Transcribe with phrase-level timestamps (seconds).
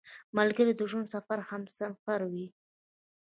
[0.37, 2.47] ملګری د ژوند سفر همسفر وي